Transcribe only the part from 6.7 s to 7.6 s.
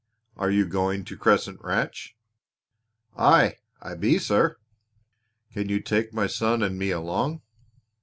me along?"